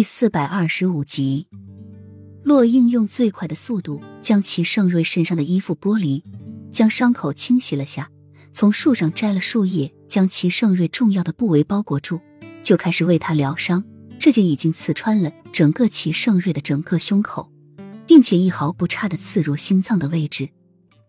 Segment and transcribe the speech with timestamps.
[0.00, 1.46] 第四百二十五集，
[2.42, 6.24] 洛英用最快的速度将齐盛瑞身上的衣服剥离，
[6.72, 8.08] 将伤口清洗了下，
[8.50, 12.18] 从树上摘了树叶，将齐盛瑞重要的部位包裹住，
[12.62, 13.84] 就开始为他疗伤。
[14.18, 17.52] 这件已经刺穿了整个齐盛瑞的整个胸口，
[18.06, 20.48] 并且一毫不差的刺入心脏的位置。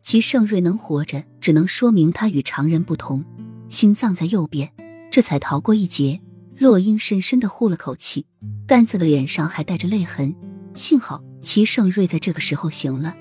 [0.03, 3.23] 齐盛瑞能活着，只能说明他与常人不同，
[3.69, 4.69] 心脏在右边，
[5.09, 6.19] 这才逃过一劫。
[6.61, 8.27] 洛英深深的呼了口气，
[8.67, 10.35] 干涩的脸上还带着泪痕。
[10.75, 13.15] 幸好齐盛瑞在这个时候醒了，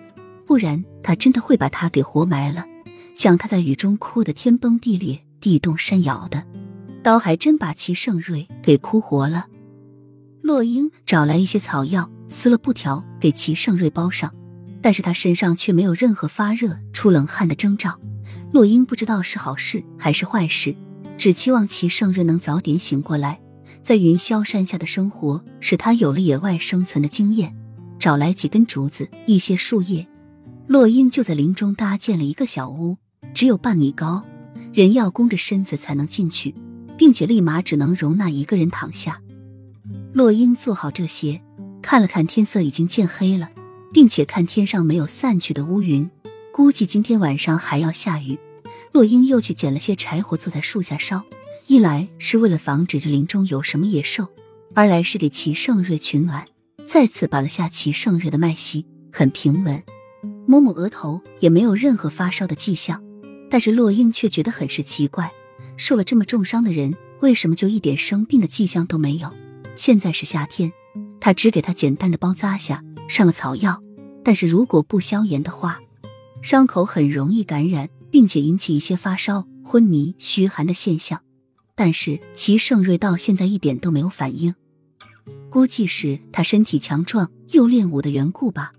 [0.47, 2.67] 不然他真的会把他给活埋了。
[3.15, 6.45] 想他在雨中哭得天崩地裂、地动山摇的，
[7.03, 9.47] 刀还真把齐盛瑞给哭活了。
[10.43, 14.35] 洛英找来一些草药，撕了布条给齐盛瑞包上，
[14.83, 17.99] 但是他身上却没有任何发热、出冷汗的征兆。
[18.53, 20.77] 洛英不知道是好事还是坏事。
[21.21, 23.39] 只期望齐盛瑞能早点醒过来，
[23.83, 27.55] 在云霄山下的生活使他有了野外生存的经验。
[27.99, 30.09] 找来几根竹子、一些树叶，
[30.67, 32.97] 洛英就在林中搭建了一个小屋，
[33.35, 34.25] 只有半米高，
[34.73, 36.55] 人要弓着身子才能进去，
[36.97, 39.21] 并且立马只能容纳一个人躺下。
[40.15, 41.43] 洛英做好这些，
[41.83, 43.51] 看了看天色已经渐黑了，
[43.93, 46.11] 并且看天上没有散去的乌云，
[46.51, 48.39] 估计今天晚上还要下雨。
[48.93, 51.25] 洛英又去捡了些柴火，坐在树下烧。
[51.67, 54.27] 一来是为了防止这林中有什么野兽，
[54.75, 56.45] 二来是给齐盛瑞取暖。
[56.87, 59.81] 再次把了下齐盛瑞的脉息，很平稳，
[60.47, 63.01] 摸摸额头也没有任何发烧的迹象。
[63.49, 65.31] 但是洛英却觉得很是奇怪，
[65.77, 69.33] 受了这么重伤的人，为什么就一点生病的迹象都没有？
[69.77, 70.73] 现在是夏天，
[71.21, 73.81] 他只给他简单的包扎下，上了草药。
[74.25, 75.81] 但是如果不消炎的话，
[76.43, 77.89] 伤口很容易感染。
[78.11, 81.23] 并且引起一些发烧、昏迷、虚寒的现象，
[81.75, 84.55] 但是齐盛瑞到现在一点都没有反应，
[85.51, 88.73] 估计是他身体强壮又练武的缘故吧。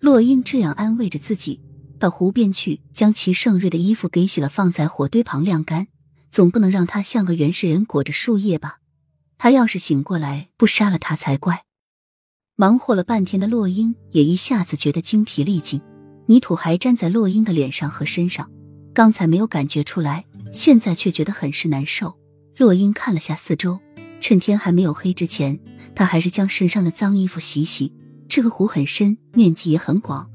[0.00, 1.60] 洛英这样安慰着自己，
[1.98, 5.86] 到湖边去将齐盛瑞的衣服给洗了，放在火堆旁晾干。
[6.30, 8.78] 总不能让他像个原始人裹着树叶吧？
[9.36, 11.64] 他要是醒过来不杀了他才怪。
[12.56, 15.82] 忙活了半天的洛英也一下子觉得精疲力尽，
[16.26, 18.50] 泥土还粘在洛英的脸上和身上。
[18.94, 22.14] 刚才没有感觉出来，现在却觉得很是难受。
[22.56, 23.80] 洛英看了下四周，
[24.20, 25.58] 趁天还没有黑之前，
[25.94, 27.92] 他还是将身上的脏衣服洗洗。
[28.28, 30.30] 这个湖很深，面积也很广，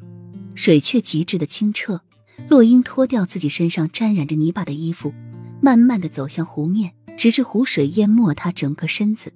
[0.55, 2.01] 水却极致的清澈。
[2.49, 5.13] 洛英脱掉自己身上沾染着泥巴的衣服，
[5.61, 9.33] 慢慢的走向湖面，直至湖水淹没他整个身子。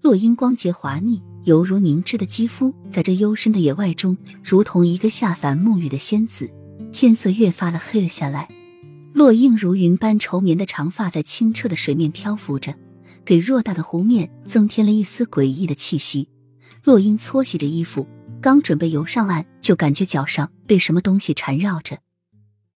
[0.00, 6.50] 洛英光洁滑腻，犹如凝脂的肌肤，在这幽深的野外中，如同一个下凡沐浴的仙子。
[6.92, 8.48] 天色越发的黑了下来。
[9.12, 12.74] 落英如云般稠绵的长发在清澈的水面漂浮着，
[13.24, 16.28] 给偌大的湖面增添了一丝诡异的气息。
[16.84, 18.06] 落英搓洗着衣服，
[18.40, 21.98] 刚准备游上岸，就感觉脚上被什么东西缠绕着。